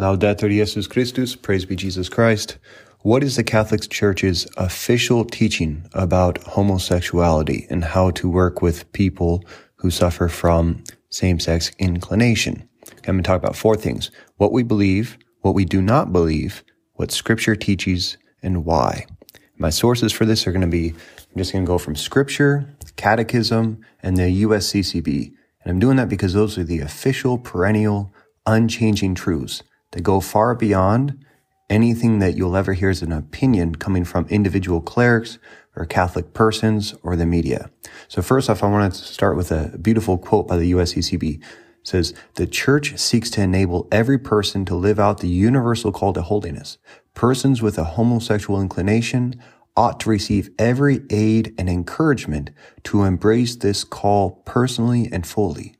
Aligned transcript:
Laudetur 0.00 0.48
Jesus 0.48 0.86
Christus, 0.86 1.36
praise 1.36 1.66
be 1.66 1.76
Jesus 1.76 2.08
Christ. 2.08 2.56
What 3.02 3.22
is 3.22 3.36
the 3.36 3.44
Catholic 3.44 3.88
Church's 3.90 4.48
official 4.56 5.24
teaching 5.24 5.86
about 5.92 6.42
homosexuality 6.44 7.66
and 7.68 7.84
how 7.84 8.10
to 8.12 8.28
work 8.28 8.62
with 8.62 8.90
people 8.92 9.44
who 9.76 9.90
suffer 9.90 10.28
from 10.28 10.82
same-sex 11.10 11.72
inclination? 11.78 12.66
I'm 13.06 13.16
going 13.16 13.18
to 13.18 13.22
talk 13.22 13.38
about 13.38 13.54
four 13.54 13.76
things. 13.76 14.10
What 14.38 14.50
we 14.50 14.62
believe, 14.62 15.18
what 15.42 15.54
we 15.54 15.66
do 15.66 15.82
not 15.82 16.10
believe, 16.10 16.64
what 16.94 17.12
scripture 17.12 17.54
teaches, 17.54 18.16
and 18.42 18.64
why. 18.64 19.06
My 19.58 19.70
sources 19.70 20.10
for 20.10 20.24
this 20.24 20.46
are 20.46 20.52
going 20.52 20.62
to 20.62 20.66
be, 20.66 20.88
I'm 20.88 21.36
just 21.36 21.52
going 21.52 21.64
to 21.64 21.70
go 21.70 21.78
from 21.78 21.96
scripture, 21.96 22.74
catechism, 22.96 23.84
and 24.02 24.16
the 24.16 24.42
USCCB. 24.42 25.32
And 25.62 25.70
I'm 25.70 25.78
doing 25.78 25.98
that 25.98 26.08
because 26.08 26.32
those 26.32 26.56
are 26.56 26.64
the 26.64 26.80
official, 26.80 27.36
perennial, 27.36 28.12
unchanging 28.46 29.14
truths 29.14 29.62
that 29.92 30.02
go 30.02 30.20
far 30.20 30.54
beyond 30.54 31.24
anything 31.70 32.18
that 32.18 32.36
you'll 32.36 32.56
ever 32.56 32.74
hear 32.74 32.90
as 32.90 33.02
an 33.02 33.12
opinion 33.12 33.74
coming 33.76 34.04
from 34.04 34.26
individual 34.28 34.80
clerics 34.80 35.38
or 35.74 35.86
Catholic 35.86 36.34
persons 36.34 36.94
or 37.02 37.16
the 37.16 37.24
media. 37.24 37.70
So 38.08 38.20
first 38.20 38.50
off, 38.50 38.62
I 38.62 38.68
want 38.68 38.92
to 38.92 39.00
start 39.00 39.36
with 39.36 39.50
a 39.50 39.78
beautiful 39.78 40.18
quote 40.18 40.46
by 40.46 40.58
the 40.58 40.72
USCCB. 40.72 41.36
It 41.36 41.42
says, 41.82 42.14
the 42.34 42.46
church 42.46 42.98
seeks 42.98 43.30
to 43.30 43.42
enable 43.42 43.88
every 43.90 44.18
person 44.18 44.64
to 44.66 44.74
live 44.74 45.00
out 45.00 45.18
the 45.18 45.28
universal 45.28 45.92
call 45.92 46.12
to 46.12 46.22
holiness. 46.22 46.78
Persons 47.14 47.62
with 47.62 47.78
a 47.78 47.84
homosexual 47.84 48.60
inclination 48.60 49.40
ought 49.76 49.98
to 50.00 50.10
receive 50.10 50.50
every 50.58 51.00
aid 51.10 51.54
and 51.58 51.68
encouragement 51.68 52.50
to 52.84 53.04
embrace 53.04 53.56
this 53.56 53.84
call 53.84 54.42
personally 54.44 55.08
and 55.10 55.26
fully. 55.26 55.74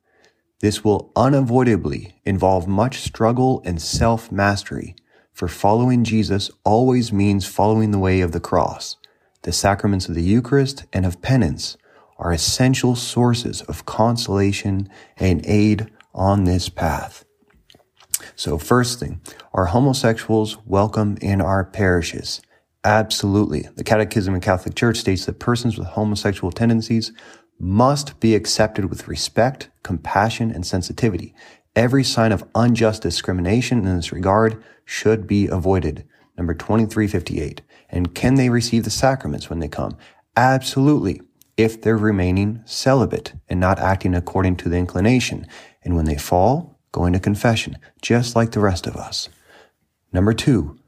This 0.62 0.84
will 0.84 1.11
unavoidably 1.16 2.15
involve 2.25 2.69
much 2.69 3.01
struggle 3.01 3.61
and 3.65 3.83
self-mastery, 3.83 4.95
for 5.33 5.48
following 5.48 6.05
Jesus 6.05 6.52
always 6.63 7.13
means 7.13 7.45
following 7.45 7.91
the 7.91 7.99
way 7.99 8.21
of 8.21 8.30
the 8.30 8.38
cross. 8.38 8.96
The 9.43 9.51
sacraments 9.51 10.09
of 10.09 10.15
the 10.15 10.23
Eucharist 10.23 10.85
and 10.93 11.05
of 11.05 11.21
penance 11.21 11.77
are 12.16 12.33
essential 12.33 12.95
sources 12.95 13.63
of 13.63 13.87
consolation 13.87 14.88
and 15.16 15.45
aid 15.46 15.90
on 16.15 16.45
this 16.45 16.68
path. 16.68 17.24
So 18.37 18.57
first 18.57 19.01
thing, 19.01 19.21
are 19.52 19.66
homosexuals 19.66 20.59
welcome 20.65 21.18
in 21.21 21.40
our 21.40 21.65
parishes? 21.65 22.40
Absolutely. 22.85 23.68
The 23.74 23.83
Catechism 23.83 24.35
of 24.37 24.43
Catholic 24.43 24.77
Church 24.77 24.99
states 24.99 25.27
that 25.27 25.40
persons 25.40 25.77
with 25.77 25.88
homosexual 25.88 26.52
tendencies 26.52 27.13
must 27.63 28.18
be 28.18 28.35
accepted 28.35 28.87
with 28.87 29.07
respect, 29.07 29.71
compassion, 29.85 30.51
and 30.51 30.66
sensitivity. 30.66 31.32
Every 31.77 32.02
sign 32.02 32.32
of 32.32 32.45
unjust 32.57 33.02
discrimination 33.02 33.87
in 33.87 33.96
this 33.96 34.13
regard 34.13 34.63
should 34.85 35.29
be 35.29 35.46
avoided. 35.46 36.05
Number 36.37 36.55
2358. 36.55 37.63
And 37.88 38.15
can 38.16 38.35
they 38.35 38.49
receive 38.49 38.83
the 38.83 38.90
sacraments 38.90 39.49
when 39.49 39.60
they 39.60 39.68
come? 39.68 39.96
Absolutely. 40.37 41.23
If 41.57 41.80
they're 41.80 41.96
remaining 41.96 42.63
celibate 42.65 43.35
and 43.49 43.60
not 43.60 43.79
acting 43.79 44.16
according 44.16 44.57
to 44.57 44.68
the 44.68 44.77
inclination. 44.77 45.46
And 45.85 45.95
when 45.95 46.07
they 46.07 46.16
fall, 46.16 46.80
going 46.90 47.13
to 47.13 47.21
confession, 47.21 47.79
just 48.01 48.35
like 48.35 48.51
the 48.51 48.60
rest 48.60 48.88
of 48.88 48.96
us. 48.96 49.29
Number 50.13 50.33
two, 50.33 50.80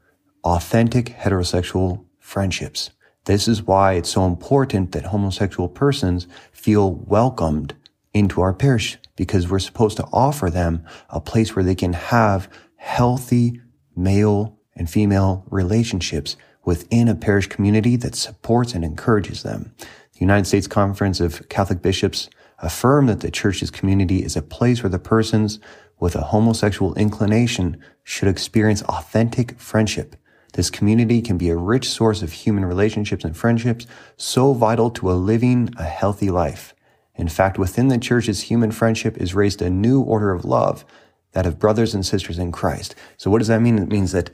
authentic 0.43 1.05
heterosexual 1.05 2.03
friendships. 2.19 2.91
This 3.25 3.47
is 3.47 3.63
why 3.63 3.93
it's 3.93 4.09
so 4.09 4.25
important 4.25 4.91
that 4.91 5.07
homosexual 5.07 5.67
persons 5.67 6.27
feel 6.51 6.91
welcomed 6.93 7.75
into 8.13 8.41
our 8.41 8.53
parish 8.53 8.97
because 9.15 9.49
we're 9.49 9.59
supposed 9.59 9.97
to 9.97 10.07
offer 10.13 10.49
them 10.49 10.85
a 11.09 11.19
place 11.19 11.55
where 11.55 11.65
they 11.65 11.75
can 11.75 11.93
have 11.93 12.49
healthy 12.75 13.59
male 13.95 14.57
and 14.75 14.89
female 14.89 15.43
relationships 15.49 16.37
within 16.65 17.07
a 17.07 17.15
parish 17.15 17.47
community 17.47 17.95
that 17.95 18.15
supports 18.15 18.73
and 18.73 18.83
encourages 18.83 19.43
them. 19.43 19.73
The 20.13 20.19
United 20.19 20.45
States 20.45 20.67
Conference 20.67 21.19
of 21.19 21.47
Catholic 21.49 21.81
Bishops 21.81 22.29
affirm 22.59 23.07
that 23.07 23.21
the 23.21 23.31
church's 23.31 23.71
community 23.71 24.23
is 24.23 24.35
a 24.35 24.41
place 24.41 24.83
where 24.83 24.89
the 24.89 24.99
persons 24.99 25.59
with 25.99 26.15
a 26.15 26.21
homosexual 26.21 26.93
inclination 26.95 27.81
should 28.03 28.27
experience 28.27 28.83
authentic 28.83 29.59
friendship 29.59 30.15
this 30.55 30.69
community 30.69 31.21
can 31.21 31.37
be 31.37 31.49
a 31.49 31.57
rich 31.57 31.89
source 31.89 32.21
of 32.21 32.31
human 32.31 32.63
relationships 32.63 33.25
and 33.25 33.35
friendships, 33.35 33.85
so 34.15 34.53
vital 34.53 34.89
to 34.91 35.11
a 35.11 35.13
living 35.13 35.69
a 35.77 35.83
healthy 35.83 36.29
life. 36.29 36.73
In 37.15 37.27
fact, 37.27 37.59
within 37.59 37.89
the 37.89 37.97
church's 37.97 38.43
human 38.43 38.71
friendship 38.71 39.17
is 39.17 39.35
raised 39.35 39.61
a 39.61 39.69
new 39.69 40.01
order 40.01 40.31
of 40.31 40.45
love, 40.45 40.85
that 41.33 41.45
of 41.45 41.59
brothers 41.59 41.93
and 41.93 42.05
sisters 42.05 42.39
in 42.39 42.53
Christ. 42.53 42.95
So 43.17 43.29
what 43.29 43.39
does 43.39 43.49
that 43.49 43.61
mean? 43.61 43.77
It 43.77 43.89
means 43.89 44.13
that 44.13 44.29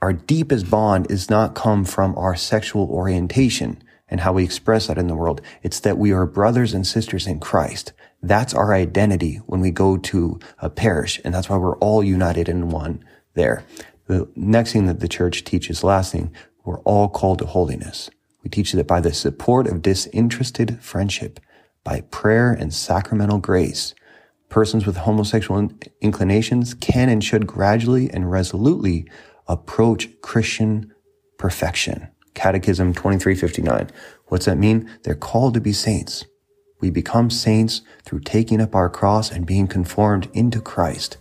our 0.00 0.12
deepest 0.12 0.70
bond 0.70 1.10
is 1.10 1.28
not 1.28 1.56
come 1.56 1.84
from 1.84 2.16
our 2.16 2.36
sexual 2.36 2.88
orientation 2.88 3.82
and 4.08 4.20
how 4.20 4.32
we 4.32 4.44
express 4.44 4.86
that 4.86 4.98
in 4.98 5.08
the 5.08 5.16
world. 5.16 5.40
It's 5.64 5.80
that 5.80 5.98
we 5.98 6.12
are 6.12 6.24
brothers 6.24 6.72
and 6.72 6.86
sisters 6.86 7.26
in 7.26 7.40
Christ. 7.40 7.92
That's 8.22 8.54
our 8.54 8.72
identity 8.74 9.40
when 9.46 9.60
we 9.60 9.72
go 9.72 9.96
to 9.96 10.38
a 10.60 10.70
parish. 10.70 11.20
And 11.24 11.34
that's 11.34 11.48
why 11.48 11.56
we're 11.56 11.78
all 11.78 12.04
united 12.04 12.48
in 12.48 12.68
one 12.68 13.04
there. 13.34 13.64
The 14.06 14.28
next 14.36 14.72
thing 14.72 14.86
that 14.86 15.00
the 15.00 15.08
church 15.08 15.44
teaches, 15.44 15.82
last 15.82 16.12
thing, 16.12 16.32
we're 16.64 16.80
all 16.80 17.08
called 17.08 17.38
to 17.38 17.46
holiness. 17.46 18.10
We 18.42 18.50
teach 18.50 18.72
that 18.72 18.86
by 18.86 19.00
the 19.00 19.14
support 19.14 19.66
of 19.66 19.82
disinterested 19.82 20.82
friendship, 20.82 21.40
by 21.82 22.02
prayer 22.02 22.52
and 22.52 22.72
sacramental 22.72 23.38
grace, 23.38 23.94
persons 24.50 24.86
with 24.86 24.98
homosexual 24.98 25.70
inclinations 26.00 26.74
can 26.74 27.08
and 27.08 27.24
should 27.24 27.46
gradually 27.46 28.10
and 28.10 28.30
resolutely 28.30 29.06
approach 29.48 30.08
Christian 30.20 30.92
perfection. 31.38 32.08
Catechism 32.34 32.94
2359. 32.94 33.90
What's 34.26 34.46
that 34.46 34.58
mean? 34.58 34.90
They're 35.02 35.14
called 35.14 35.54
to 35.54 35.60
be 35.60 35.72
saints. 35.72 36.24
We 36.80 36.90
become 36.90 37.30
saints 37.30 37.82
through 38.04 38.20
taking 38.20 38.60
up 38.60 38.74
our 38.74 38.90
cross 38.90 39.30
and 39.30 39.46
being 39.46 39.66
conformed 39.66 40.28
into 40.34 40.60
Christ. 40.60 41.16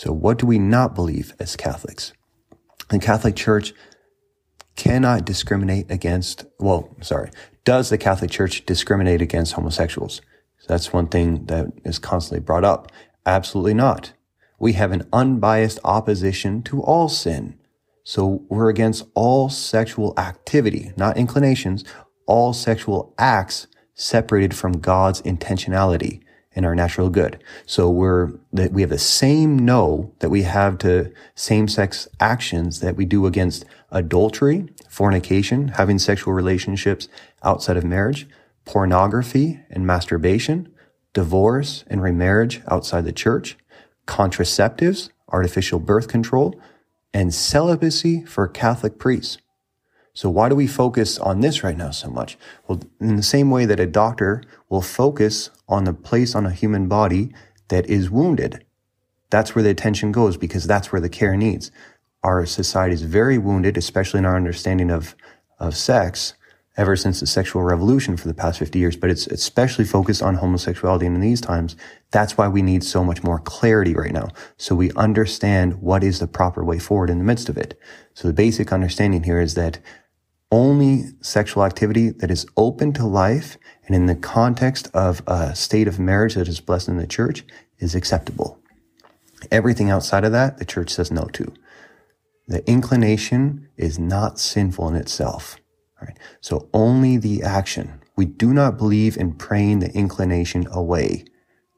So 0.00 0.14
what 0.14 0.38
do 0.38 0.46
we 0.46 0.58
not 0.58 0.94
believe 0.94 1.34
as 1.38 1.56
Catholics? 1.56 2.14
The 2.88 2.98
Catholic 2.98 3.36
Church 3.36 3.74
cannot 4.74 5.26
discriminate 5.26 5.90
against, 5.90 6.46
well, 6.58 6.96
sorry, 7.02 7.30
does 7.66 7.90
the 7.90 7.98
Catholic 7.98 8.30
Church 8.30 8.64
discriminate 8.64 9.20
against 9.20 9.52
homosexuals? 9.52 10.22
So 10.60 10.66
that's 10.68 10.94
one 10.94 11.08
thing 11.08 11.44
that 11.48 11.66
is 11.84 11.98
constantly 11.98 12.40
brought 12.40 12.64
up. 12.64 12.90
Absolutely 13.26 13.74
not. 13.74 14.14
We 14.58 14.72
have 14.72 14.90
an 14.90 15.06
unbiased 15.12 15.78
opposition 15.84 16.62
to 16.62 16.80
all 16.80 17.10
sin. 17.10 17.58
So 18.02 18.46
we're 18.48 18.70
against 18.70 19.04
all 19.14 19.50
sexual 19.50 20.14
activity, 20.16 20.92
not 20.96 21.18
inclinations, 21.18 21.84
all 22.24 22.54
sexual 22.54 23.14
acts 23.18 23.66
separated 23.92 24.56
from 24.56 24.80
God's 24.80 25.20
intentionality 25.20 26.22
and 26.54 26.66
our 26.66 26.74
natural 26.74 27.10
good. 27.10 27.42
So 27.64 27.88
we're, 27.88 28.32
that 28.52 28.72
we 28.72 28.80
have 28.82 28.90
the 28.90 28.98
same 28.98 29.58
no 29.58 30.12
that 30.18 30.30
we 30.30 30.42
have 30.42 30.78
to 30.78 31.12
same-sex 31.34 32.08
actions 32.18 32.80
that 32.80 32.96
we 32.96 33.04
do 33.04 33.26
against 33.26 33.64
adultery, 33.90 34.68
fornication, 34.88 35.68
having 35.68 35.98
sexual 35.98 36.34
relationships 36.34 37.08
outside 37.42 37.76
of 37.76 37.84
marriage, 37.84 38.26
pornography 38.64 39.60
and 39.70 39.86
masturbation, 39.86 40.72
divorce 41.12 41.84
and 41.88 42.02
remarriage 42.02 42.62
outside 42.68 43.04
the 43.04 43.12
church, 43.12 43.56
contraceptives, 44.06 45.10
artificial 45.28 45.78
birth 45.78 46.08
control, 46.08 46.60
and 47.12 47.34
celibacy 47.34 48.24
for 48.24 48.46
Catholic 48.46 48.98
priests. 48.98 49.38
So 50.12 50.28
why 50.28 50.48
do 50.48 50.54
we 50.54 50.66
focus 50.66 51.18
on 51.18 51.40
this 51.40 51.62
right 51.62 51.76
now 51.76 51.90
so 51.90 52.10
much? 52.10 52.36
Well, 52.66 52.80
in 53.00 53.16
the 53.16 53.22
same 53.22 53.50
way 53.50 53.64
that 53.66 53.80
a 53.80 53.86
doctor 53.86 54.42
will 54.68 54.82
focus 54.82 55.50
on 55.68 55.84
the 55.84 55.94
place 55.94 56.34
on 56.34 56.46
a 56.46 56.50
human 56.50 56.88
body 56.88 57.32
that 57.68 57.86
is 57.86 58.10
wounded. 58.10 58.64
That's 59.30 59.54
where 59.54 59.62
the 59.62 59.70
attention 59.70 60.10
goes 60.12 60.36
because 60.36 60.66
that's 60.66 60.90
where 60.90 61.00
the 61.00 61.08
care 61.08 61.36
needs. 61.36 61.70
Our 62.22 62.44
society 62.46 62.94
is 62.94 63.02
very 63.02 63.38
wounded, 63.38 63.76
especially 63.76 64.18
in 64.18 64.26
our 64.26 64.36
understanding 64.36 64.90
of, 64.90 65.14
of 65.58 65.76
sex 65.76 66.34
ever 66.80 66.96
since 66.96 67.20
the 67.20 67.26
sexual 67.26 67.62
revolution 67.62 68.16
for 68.16 68.26
the 68.26 68.32
past 68.32 68.58
50 68.58 68.78
years, 68.78 68.96
but 68.96 69.10
it's 69.10 69.26
especially 69.26 69.84
focused 69.84 70.22
on 70.22 70.36
homosexuality 70.36 71.04
in 71.04 71.20
these 71.20 71.42
times. 71.42 71.76
That's 72.10 72.38
why 72.38 72.48
we 72.48 72.62
need 72.62 72.82
so 72.82 73.04
much 73.04 73.22
more 73.22 73.38
clarity 73.38 73.92
right 73.92 74.14
now. 74.14 74.28
So 74.56 74.74
we 74.74 74.90
understand 74.92 75.82
what 75.82 76.02
is 76.02 76.20
the 76.20 76.26
proper 76.26 76.64
way 76.64 76.78
forward 76.78 77.10
in 77.10 77.18
the 77.18 77.24
midst 77.24 77.50
of 77.50 77.58
it. 77.58 77.78
So 78.14 78.28
the 78.28 78.32
basic 78.32 78.72
understanding 78.72 79.24
here 79.24 79.40
is 79.40 79.56
that 79.56 79.78
only 80.50 81.04
sexual 81.20 81.64
activity 81.64 82.08
that 82.08 82.30
is 82.30 82.46
open 82.56 82.94
to 82.94 83.04
life 83.04 83.58
and 83.86 83.94
in 83.94 84.06
the 84.06 84.14
context 84.14 84.88
of 84.94 85.22
a 85.26 85.54
state 85.54 85.86
of 85.86 85.98
marriage 85.98 86.34
that 86.34 86.48
is 86.48 86.60
blessed 86.60 86.88
in 86.88 86.96
the 86.96 87.06
church 87.06 87.44
is 87.78 87.94
acceptable. 87.94 88.58
Everything 89.50 89.90
outside 89.90 90.24
of 90.24 90.32
that, 90.32 90.56
the 90.56 90.64
church 90.64 90.88
says 90.88 91.10
no 91.10 91.24
to. 91.34 91.52
The 92.48 92.66
inclination 92.66 93.68
is 93.76 93.98
not 93.98 94.38
sinful 94.38 94.88
in 94.88 94.96
itself. 94.96 95.59
Right? 96.00 96.16
So 96.40 96.68
only 96.72 97.16
the 97.16 97.42
action. 97.42 98.00
We 98.16 98.24
do 98.24 98.52
not 98.52 98.76
believe 98.76 99.16
in 99.16 99.34
praying 99.34 99.80
the 99.80 99.92
inclination 99.92 100.66
away. 100.70 101.24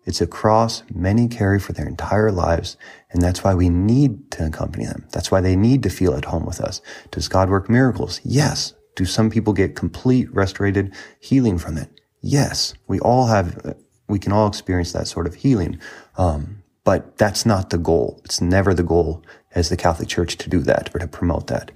It's 0.05 0.21
a 0.21 0.27
cross 0.27 0.83
many 0.93 1.29
carry 1.29 1.61
for 1.61 1.73
their 1.73 1.87
entire 1.87 2.33
lives, 2.33 2.77
and 3.11 3.23
that's 3.23 3.45
why 3.45 3.55
we 3.55 3.69
need 3.69 4.31
to 4.33 4.47
accompany 4.47 4.85
them. 4.85 5.07
That's 5.13 5.31
why 5.31 5.41
they 5.41 5.55
need 5.55 5.83
to 5.85 5.91
feel 5.91 6.15
at 6.15 6.25
home 6.25 6.45
with 6.45 6.61
us. 6.61 6.81
Does 7.11 7.29
God 7.29 7.49
work 7.49 7.71
miracles? 7.71 8.21
Yes. 8.25 8.75
Do 8.97 9.05
some 9.05 9.31
people 9.31 9.53
get 9.53 9.77
complete 9.77 10.33
restorated 10.35 10.95
healing 11.21 11.57
from 11.59 11.79
it? 11.79 12.01
Yes. 12.21 12.75
We 12.89 12.99
all 13.01 13.27
have, 13.27 13.77
we 14.09 14.19
can 14.19 14.33
all 14.33 14.49
experience 14.49 14.93
that 14.93 15.07
sort 15.07 15.27
of 15.27 15.37
healing. 15.37 15.79
Um, 16.19 16.63
but 16.85 17.17
that's 17.17 17.47
not 17.47 17.71
the 17.71 17.79
goal. 17.79 18.21
It's 18.25 18.41
never 18.41 18.75
the 18.75 18.83
goal 18.83 19.25
as 19.55 19.69
the 19.69 19.77
Catholic 19.77 20.09
Church 20.09 20.37
to 20.39 20.51
do 20.51 20.59
that 20.61 20.91
or 20.95 20.99
to 20.99 21.07
promote 21.07 21.47
that. 21.47 21.71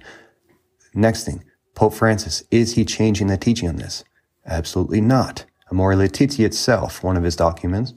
Next 0.93 1.23
thing, 1.23 1.43
Pope 1.77 1.93
Francis, 1.93 2.43
is 2.49 2.73
he 2.73 2.83
changing 2.83 3.27
the 3.27 3.37
teaching 3.37 3.69
on 3.69 3.75
this? 3.75 4.03
Absolutely 4.47 4.99
not. 4.99 5.45
Amoris 5.69 5.99
Laetitia 5.99 6.47
itself, 6.47 7.03
one 7.03 7.15
of 7.15 7.21
his 7.21 7.35
documents, 7.35 7.93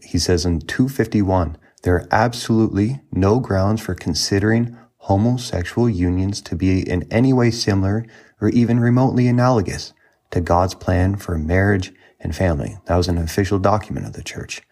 he 0.00 0.16
says 0.16 0.46
in 0.46 0.60
251, 0.60 1.58
there 1.82 1.96
are 1.96 2.06
absolutely 2.12 3.00
no 3.10 3.40
grounds 3.40 3.80
for 3.80 3.96
considering 3.96 4.78
homosexual 4.98 5.90
unions 5.90 6.40
to 6.42 6.54
be 6.54 6.88
in 6.88 7.04
any 7.10 7.32
way 7.32 7.50
similar 7.50 8.06
or 8.40 8.50
even 8.50 8.78
remotely 8.78 9.26
analogous 9.26 9.92
to 10.30 10.40
God's 10.40 10.76
plan 10.76 11.16
for 11.16 11.36
marriage 11.36 11.92
and 12.20 12.36
family. 12.36 12.78
That 12.86 12.96
was 12.96 13.08
an 13.08 13.18
official 13.18 13.58
document 13.58 14.06
of 14.06 14.12
the 14.12 14.22
church. 14.22 14.62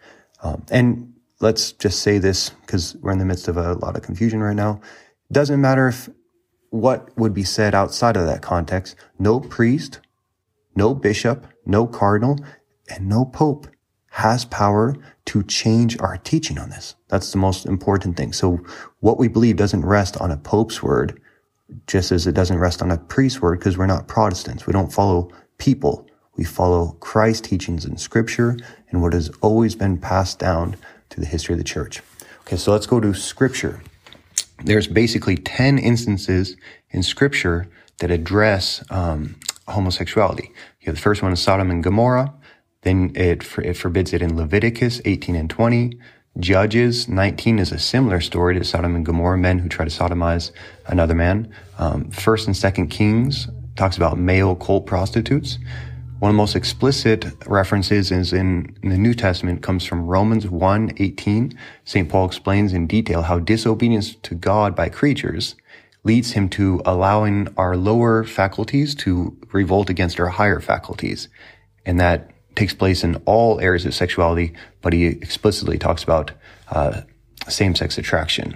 Um, 0.41 0.65
and 0.71 1.13
let's 1.41 1.73
just 1.73 1.99
say 1.99 2.19
this 2.19 2.51
because 2.51 2.95
we're 3.01 3.11
in 3.11 3.19
the 3.19 3.25
midst 3.25 3.49
of 3.49 3.57
a 3.57 3.73
lot 3.73 3.97
of 3.97 4.01
confusion 4.01 4.41
right 4.41 4.55
now. 4.55 4.79
It 5.29 5.33
doesn't 5.33 5.59
matter 5.59 5.89
if 5.89 6.09
what 6.73 7.15
would 7.15 7.35
be 7.35 7.43
said 7.43 7.75
outside 7.75 8.17
of 8.17 8.25
that 8.25 8.41
context. 8.41 8.95
No 9.19 9.39
priest, 9.39 9.99
no 10.75 10.95
bishop, 10.95 11.45
no 11.67 11.85
cardinal, 11.85 12.39
and 12.89 13.07
no 13.07 13.25
pope 13.25 13.67
has 14.09 14.45
power 14.45 14.95
to 15.25 15.43
change 15.43 15.99
our 15.99 16.17
teaching 16.17 16.57
on 16.57 16.71
this. 16.71 16.95
That's 17.09 17.31
the 17.31 17.37
most 17.37 17.67
important 17.67 18.17
thing. 18.17 18.33
So 18.33 18.59
what 19.01 19.19
we 19.19 19.27
believe 19.27 19.55
doesn't 19.55 19.85
rest 19.85 20.17
on 20.17 20.31
a 20.31 20.37
pope's 20.37 20.81
word, 20.81 21.21
just 21.85 22.11
as 22.11 22.25
it 22.25 22.33
doesn't 22.33 22.57
rest 22.57 22.81
on 22.81 22.89
a 22.89 22.97
priest's 22.97 23.39
word, 23.39 23.59
because 23.59 23.77
we're 23.77 23.85
not 23.85 24.07
Protestants. 24.07 24.65
We 24.65 24.73
don't 24.73 24.91
follow 24.91 25.29
people. 25.59 26.07
We 26.37 26.43
follow 26.43 26.97
Christ's 27.01 27.47
teachings 27.47 27.85
in 27.85 27.97
scripture 27.97 28.57
and 28.89 29.03
what 29.03 29.13
has 29.13 29.29
always 29.41 29.75
been 29.75 29.99
passed 29.99 30.39
down 30.39 30.75
through 31.11 31.23
the 31.23 31.29
history 31.29 31.53
of 31.53 31.59
the 31.59 31.63
church. 31.63 32.01
Okay, 32.41 32.57
so 32.57 32.71
let's 32.71 32.87
go 32.87 32.99
to 32.99 33.13
scripture. 33.13 33.79
There's 34.63 34.87
basically 34.87 35.37
10 35.37 35.77
instances 35.77 36.55
in 36.89 37.03
scripture 37.03 37.67
that 37.99 38.11
address 38.11 38.83
um, 38.89 39.35
homosexuality. 39.67 40.51
You 40.81 40.87
have 40.87 40.95
the 40.95 41.01
first 41.01 41.21
one 41.21 41.31
is 41.33 41.41
Sodom 41.41 41.69
and 41.69 41.83
Gomorrah. 41.83 42.33
Then 42.81 43.11
it, 43.15 43.45
it 43.59 43.75
forbids 43.75 44.13
it 44.13 44.21
in 44.21 44.35
Leviticus 44.35 45.01
18 45.05 45.35
and 45.35 45.49
20. 45.49 45.97
Judges 46.39 47.07
19 47.07 47.59
is 47.59 47.71
a 47.71 47.79
similar 47.79 48.19
story 48.19 48.57
to 48.57 48.63
Sodom 48.63 48.95
and 48.95 49.05
Gomorrah, 49.05 49.37
men 49.37 49.59
who 49.59 49.69
try 49.69 49.85
to 49.85 49.91
sodomize 49.91 50.51
another 50.87 51.13
man. 51.13 51.53
Um, 51.77 52.09
First 52.09 52.47
and 52.47 52.57
Second 52.57 52.87
Kings 52.87 53.47
talks 53.75 53.97
about 53.97 54.17
male 54.17 54.55
cult 54.55 54.85
prostitutes. 54.85 55.59
One 56.23 56.29
of 56.29 56.35
the 56.35 56.37
most 56.37 56.55
explicit 56.55 57.25
references 57.47 58.09
is 58.09 58.31
in, 58.31 58.77
in 58.81 58.91
the 58.91 58.97
New 58.97 59.13
Testament 59.13 59.61
comes 59.61 59.83
from 59.83 60.05
Romans 60.05 60.47
1, 60.47 60.93
18. 60.95 61.59
St. 61.83 62.07
Paul 62.07 62.25
explains 62.25 62.71
in 62.71 62.87
detail 62.87 63.23
how 63.23 63.39
disobedience 63.39 64.15
to 64.15 64.33
God 64.33 64.73
by 64.73 64.87
creatures 64.87 65.55
leads 66.05 66.31
him 66.31 66.47
to 66.51 66.81
allowing 66.85 67.53
our 67.57 67.75
lower 67.75 68.23
faculties 68.23 68.95
to 69.03 69.35
revolt 69.51 69.89
against 69.89 70.17
our 70.17 70.29
higher 70.29 70.61
faculties. 70.61 71.27
And 71.85 71.99
that 71.99 72.31
takes 72.55 72.73
place 72.73 73.03
in 73.03 73.17
all 73.25 73.59
areas 73.59 73.85
of 73.85 73.93
sexuality, 73.93 74.53
but 74.81 74.93
he 74.93 75.07
explicitly 75.07 75.77
talks 75.77 76.03
about 76.03 76.31
uh, 76.71 77.01
same-sex 77.49 77.97
attraction. 77.97 78.55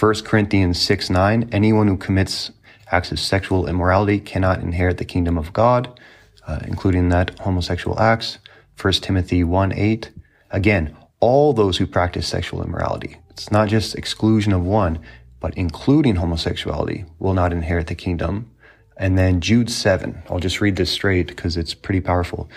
1 0.00 0.14
Corinthians 0.24 0.80
6 0.80 1.10
9, 1.10 1.50
anyone 1.52 1.86
who 1.86 1.96
commits 1.96 2.50
acts 2.90 3.12
of 3.12 3.18
sexual 3.18 3.66
immorality 3.66 4.18
cannot 4.20 4.60
inherit 4.60 4.98
the 4.98 5.04
kingdom 5.04 5.36
of 5.38 5.52
God, 5.52 5.98
uh, 6.46 6.60
including 6.64 7.08
that 7.10 7.38
homosexual 7.40 7.98
acts. 8.00 8.38
1 8.80 8.92
Timothy 8.94 9.42
1 9.44 9.72
8, 9.72 10.10
again, 10.50 10.96
all 11.20 11.52
those 11.52 11.78
who 11.78 11.86
practice 11.86 12.28
sexual 12.28 12.62
immorality. 12.62 13.16
It's 13.30 13.50
not 13.50 13.68
just 13.68 13.94
exclusion 13.94 14.52
of 14.52 14.64
one, 14.64 15.00
but 15.40 15.56
including 15.56 16.16
homosexuality 16.16 17.04
will 17.18 17.34
not 17.34 17.52
inherit 17.52 17.88
the 17.88 17.94
kingdom. 17.94 18.50
And 18.96 19.16
then 19.16 19.40
Jude 19.40 19.70
7. 19.70 20.22
I'll 20.28 20.40
just 20.40 20.60
read 20.60 20.76
this 20.76 20.90
straight 20.90 21.28
because 21.28 21.56
it's 21.56 21.74
pretty 21.74 22.00
powerful. 22.00 22.48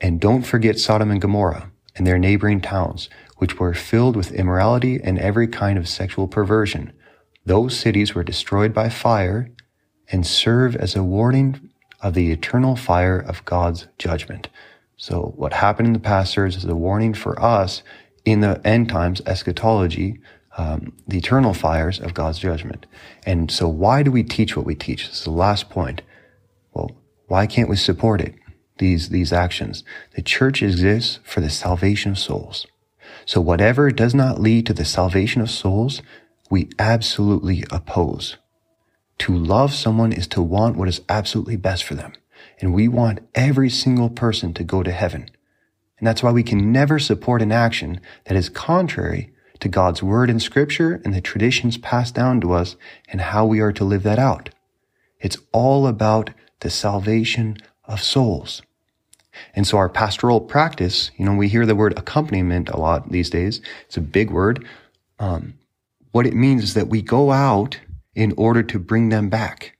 And 0.00 0.20
don't 0.20 0.42
forget 0.42 0.78
Sodom 0.78 1.10
and 1.10 1.20
Gomorrah 1.20 1.70
and 1.96 2.06
their 2.06 2.18
neighboring 2.18 2.60
towns, 2.60 3.08
which 3.36 3.58
were 3.58 3.74
filled 3.74 4.16
with 4.16 4.32
immorality 4.32 5.00
and 5.02 5.18
every 5.18 5.46
kind 5.46 5.78
of 5.78 5.88
sexual 5.88 6.26
perversion. 6.26 6.92
Those 7.44 7.78
cities 7.78 8.14
were 8.14 8.24
destroyed 8.24 8.72
by 8.72 8.88
fire 8.88 9.50
and 10.10 10.26
serve 10.26 10.76
as 10.76 10.94
a 10.94 11.02
warning 11.02 11.70
of 12.00 12.14
the 12.14 12.30
eternal 12.30 12.76
fire 12.76 13.18
of 13.18 13.44
God's 13.44 13.86
judgment. 13.98 14.48
So 14.96 15.32
what 15.36 15.54
happened 15.54 15.88
in 15.88 15.92
the 15.92 15.98
past 15.98 16.32
serves 16.32 16.56
as 16.56 16.64
a 16.64 16.76
warning 16.76 17.14
for 17.14 17.40
us 17.40 17.82
in 18.24 18.40
the 18.40 18.60
end 18.64 18.88
times 18.88 19.20
eschatology 19.26 20.20
um, 20.56 20.92
the 21.06 21.18
eternal 21.18 21.52
fires 21.52 21.98
of 21.98 22.14
God's 22.14 22.38
judgment. 22.38 22.86
And 23.26 23.50
so 23.50 23.68
why 23.68 24.02
do 24.02 24.10
we 24.10 24.22
teach 24.22 24.56
what 24.56 24.66
we 24.66 24.74
teach? 24.74 25.08
This 25.08 25.18
is 25.18 25.24
the 25.24 25.30
last 25.30 25.68
point. 25.68 26.02
Well, 26.72 26.92
why 27.26 27.46
can't 27.46 27.68
we 27.68 27.76
support 27.76 28.20
it? 28.20 28.34
These, 28.78 29.08
these 29.08 29.32
actions. 29.32 29.84
The 30.14 30.22
church 30.22 30.62
exists 30.62 31.20
for 31.24 31.40
the 31.40 31.50
salvation 31.50 32.12
of 32.12 32.18
souls. 32.18 32.66
So 33.24 33.40
whatever 33.40 33.90
does 33.90 34.14
not 34.14 34.40
lead 34.40 34.66
to 34.66 34.74
the 34.74 34.84
salvation 34.84 35.40
of 35.40 35.50
souls, 35.50 36.02
we 36.50 36.68
absolutely 36.78 37.64
oppose. 37.70 38.36
To 39.18 39.36
love 39.36 39.72
someone 39.72 40.12
is 40.12 40.26
to 40.28 40.42
want 40.42 40.76
what 40.76 40.88
is 40.88 41.00
absolutely 41.08 41.56
best 41.56 41.84
for 41.84 41.94
them. 41.94 42.12
And 42.60 42.74
we 42.74 42.88
want 42.88 43.20
every 43.34 43.70
single 43.70 44.10
person 44.10 44.52
to 44.54 44.64
go 44.64 44.82
to 44.82 44.92
heaven. 44.92 45.30
And 45.98 46.06
that's 46.06 46.22
why 46.22 46.32
we 46.32 46.42
can 46.42 46.72
never 46.72 46.98
support 46.98 47.42
an 47.42 47.52
action 47.52 48.00
that 48.24 48.36
is 48.36 48.48
contrary 48.48 49.32
to 49.60 49.68
God's 49.68 50.02
word 50.02 50.28
in 50.28 50.40
scripture 50.40 51.00
and 51.04 51.14
the 51.14 51.20
traditions 51.20 51.78
passed 51.78 52.14
down 52.14 52.40
to 52.40 52.52
us 52.52 52.76
and 53.08 53.20
how 53.20 53.46
we 53.46 53.60
are 53.60 53.72
to 53.72 53.84
live 53.84 54.02
that 54.02 54.18
out. 54.18 54.50
It's 55.20 55.38
all 55.52 55.86
about 55.86 56.30
the 56.60 56.70
salvation 56.70 57.56
of 57.84 58.02
souls. 58.02 58.62
And 59.54 59.66
so 59.66 59.78
our 59.78 59.88
pastoral 59.88 60.40
practice, 60.40 61.10
you 61.16 61.24
know, 61.24 61.34
we 61.34 61.48
hear 61.48 61.66
the 61.66 61.74
word 61.74 61.98
accompaniment 61.98 62.68
a 62.68 62.76
lot 62.76 63.10
these 63.10 63.30
days. 63.30 63.60
It's 63.86 63.96
a 63.96 64.02
big 64.02 64.30
word. 64.30 64.66
Um, 65.18 65.54
what 66.12 66.26
it 66.26 66.34
means 66.34 66.62
is 66.62 66.74
that 66.74 66.88
we 66.88 67.02
go 67.02 67.32
out 67.32 67.80
in 68.14 68.32
order 68.36 68.62
to 68.62 68.78
bring 68.78 69.08
them 69.08 69.28
back. 69.28 69.76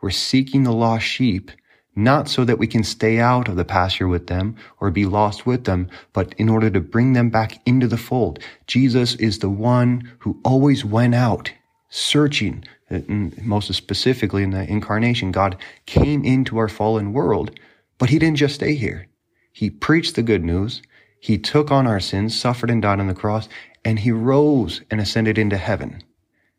We're 0.00 0.10
seeking 0.10 0.64
the 0.64 0.72
lost 0.72 1.04
sheep 1.04 1.50
not 1.96 2.28
so 2.28 2.44
that 2.44 2.58
we 2.58 2.66
can 2.66 2.82
stay 2.82 3.18
out 3.20 3.48
of 3.48 3.56
the 3.56 3.64
pasture 3.64 4.08
with 4.08 4.26
them 4.26 4.56
or 4.80 4.90
be 4.90 5.06
lost 5.06 5.46
with 5.46 5.64
them, 5.64 5.88
but 6.12 6.34
in 6.34 6.48
order 6.48 6.68
to 6.70 6.80
bring 6.80 7.12
them 7.12 7.30
back 7.30 7.60
into 7.66 7.86
the 7.86 7.96
fold. 7.96 8.38
Jesus 8.66 9.14
is 9.16 9.38
the 9.38 9.50
one 9.50 10.10
who 10.18 10.40
always 10.44 10.84
went 10.84 11.14
out 11.14 11.52
searching, 11.88 12.64
most 12.90 13.72
specifically 13.72 14.42
in 14.42 14.50
the 14.50 14.68
incarnation. 14.68 15.30
God 15.30 15.56
came 15.86 16.24
into 16.24 16.58
our 16.58 16.68
fallen 16.68 17.12
world, 17.12 17.52
but 17.98 18.10
he 18.10 18.18
didn't 18.18 18.38
just 18.38 18.56
stay 18.56 18.74
here. 18.74 19.06
He 19.52 19.70
preached 19.70 20.16
the 20.16 20.22
good 20.22 20.42
news. 20.42 20.82
He 21.20 21.38
took 21.38 21.70
on 21.70 21.86
our 21.86 22.00
sins, 22.00 22.38
suffered 22.38 22.70
and 22.70 22.82
died 22.82 22.98
on 22.98 23.06
the 23.06 23.14
cross, 23.14 23.48
and 23.84 24.00
he 24.00 24.10
rose 24.10 24.82
and 24.90 25.00
ascended 25.00 25.38
into 25.38 25.56
heaven. 25.56 26.02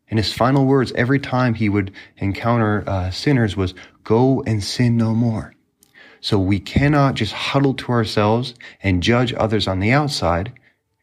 And 0.08 0.18
his 0.18 0.32
final 0.32 0.66
words 0.66 0.92
every 0.92 1.18
time 1.18 1.54
he 1.54 1.68
would 1.68 1.92
encounter 2.18 2.84
uh, 2.86 3.10
sinners 3.10 3.56
was, 3.56 3.74
go 4.04 4.42
and 4.42 4.62
sin 4.62 4.96
no 4.96 5.14
more. 5.14 5.52
So 6.20 6.38
we 6.38 6.58
cannot 6.58 7.14
just 7.14 7.32
huddle 7.32 7.74
to 7.74 7.92
ourselves 7.92 8.54
and 8.82 9.02
judge 9.02 9.34
others 9.34 9.68
on 9.68 9.80
the 9.80 9.92
outside 9.92 10.52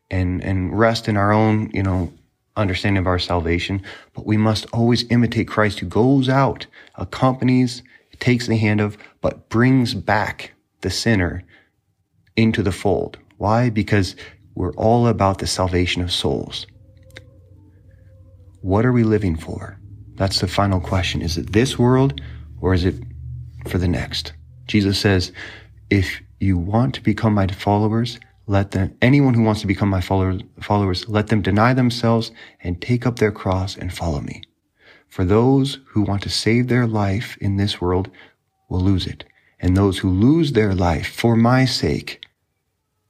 and, 0.10 0.44
and 0.44 0.78
rest 0.78 1.08
in 1.08 1.18
our 1.18 1.32
own, 1.32 1.70
you 1.74 1.84
know, 1.84 2.14
understanding 2.56 3.00
of 3.00 3.08
our 3.08 3.20
salvation, 3.20 3.82
but 4.14 4.26
we 4.26 4.38
must 4.38 4.66
always 4.74 5.10
imitate 5.10 5.48
Christ 5.48 5.80
who 5.80 5.88
goes 5.88 6.30
out, 6.30 6.68
accompanies, 6.96 7.82
takes 8.20 8.48
the 8.48 8.58
hand 8.58 8.80
of, 8.80 8.98
but 9.22 9.50
brings 9.50 9.94
back 9.94 10.54
the 10.82 10.90
sinner 10.90 11.44
into 12.36 12.62
the 12.62 12.72
fold. 12.72 13.18
Why? 13.38 13.70
Because 13.70 14.16
we're 14.56 14.74
all 14.74 15.08
about 15.08 15.40
the 15.40 15.48
salvation 15.48 16.02
of 16.02 16.12
souls. 16.12 16.68
What 18.64 18.86
are 18.86 18.94
we 18.94 19.04
living 19.04 19.36
for? 19.36 19.78
That's 20.16 20.40
the 20.40 20.48
final 20.48 20.80
question. 20.80 21.22
Is 21.22 21.38
it 21.38 21.52
this 21.52 21.78
world 21.78 22.22
or 22.62 22.74
is 22.74 22.86
it 22.86 22.96
for 23.68 23.78
the 23.78 23.90
next? 23.90 24.32
Jesus 24.68 24.98
says, 24.98 25.34
if 25.90 26.22
you 26.40 26.58
want 26.58 26.96
to 26.96 27.02
become 27.02 27.34
my 27.34 27.46
followers, 27.48 28.22
let 28.48 28.72
them, 28.72 28.96
anyone 29.02 29.34
who 29.34 29.44
wants 29.44 29.60
to 29.62 29.68
become 29.68 29.90
my 29.90 30.00
followers, 30.00 30.44
followers, 30.62 31.10
let 31.10 31.28
them 31.28 31.42
deny 31.42 31.74
themselves 31.74 32.32
and 32.62 32.82
take 32.82 33.06
up 33.06 33.20
their 33.20 33.34
cross 33.34 33.76
and 33.76 33.94
follow 33.94 34.22
me. 34.22 34.42
For 35.10 35.26
those 35.26 35.80
who 35.88 36.04
want 36.04 36.24
to 36.24 36.30
save 36.30 36.70
their 36.70 36.88
life 36.88 37.36
in 37.42 37.58
this 37.58 37.82
world 37.82 38.10
will 38.70 38.80
lose 38.80 39.06
it. 39.06 39.26
And 39.60 39.76
those 39.76 39.98
who 39.98 40.10
lose 40.10 40.54
their 40.54 40.74
life 40.74 41.08
for 41.08 41.36
my 41.36 41.66
sake 41.66 42.26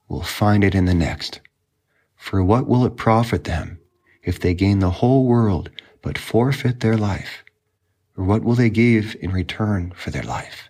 will 0.08 0.24
find 0.24 0.64
it 0.64 0.74
in 0.74 0.86
the 0.86 0.96
next. 0.96 1.42
For 2.16 2.44
what 2.44 2.68
will 2.68 2.88
it 2.88 2.98
profit 2.98 3.44
them 3.44 3.78
if 4.24 4.40
they 4.40 4.54
gain 4.54 4.80
the 4.80 4.90
whole 4.90 5.26
world 5.26 5.70
but 6.02 6.18
forfeit 6.18 6.80
their 6.80 6.98
life? 6.98 7.44
Or 8.18 8.24
what 8.24 8.44
will 8.44 8.56
they 8.56 8.70
give 8.70 9.16
in 9.22 9.32
return 9.32 9.94
for 9.96 10.12
their 10.12 10.24
life? 10.24 10.70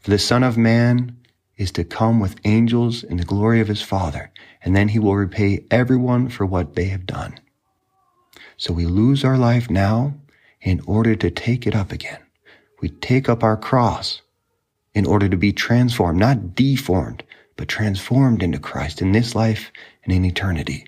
For 0.00 0.10
the 0.10 0.18
Son 0.18 0.42
of 0.42 0.56
Man 0.56 1.16
is 1.56 1.72
to 1.72 1.84
come 1.84 2.20
with 2.20 2.40
angels 2.44 3.02
in 3.02 3.16
the 3.16 3.24
glory 3.24 3.60
of 3.60 3.68
his 3.68 3.82
Father, 3.82 4.30
and 4.62 4.74
then 4.74 4.88
he 4.88 4.98
will 4.98 5.16
repay 5.16 5.64
everyone 5.70 6.28
for 6.28 6.46
what 6.46 6.74
they 6.74 6.86
have 6.86 7.04
done. 7.04 7.38
So 8.56 8.72
we 8.72 8.86
lose 8.86 9.24
our 9.24 9.36
life 9.36 9.68
now 9.68 10.14
in 10.60 10.80
order 10.86 11.14
to 11.16 11.30
take 11.30 11.66
it 11.66 11.74
up 11.74 11.92
again. 11.92 12.20
We 12.80 12.88
take 12.88 13.28
up 13.28 13.42
our 13.42 13.56
cross 13.56 14.22
in 14.94 15.06
order 15.06 15.28
to 15.28 15.36
be 15.36 15.52
transformed, 15.52 16.18
not 16.18 16.54
deformed, 16.54 17.22
but 17.56 17.68
transformed 17.68 18.42
into 18.42 18.58
Christ 18.58 19.02
in 19.02 19.12
this 19.12 19.34
life 19.34 19.70
and 20.04 20.12
in 20.12 20.24
eternity. 20.24 20.86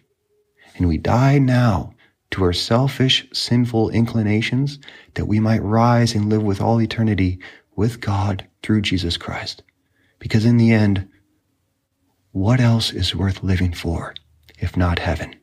And 0.76 0.88
we 0.88 0.98
die 0.98 1.38
now 1.38 1.92
to 2.30 2.44
our 2.44 2.52
selfish, 2.52 3.26
sinful 3.32 3.90
inclinations 3.90 4.78
that 5.14 5.26
we 5.26 5.40
might 5.40 5.62
rise 5.62 6.14
and 6.14 6.28
live 6.28 6.42
with 6.42 6.60
all 6.60 6.80
eternity 6.80 7.38
with 7.76 8.00
God 8.00 8.46
through 8.62 8.82
Jesus 8.82 9.16
Christ. 9.16 9.62
Because 10.18 10.44
in 10.44 10.56
the 10.56 10.72
end, 10.72 11.08
what 12.32 12.60
else 12.60 12.92
is 12.92 13.14
worth 13.14 13.42
living 13.42 13.72
for 13.72 14.14
if 14.58 14.76
not 14.76 14.98
heaven? 14.98 15.34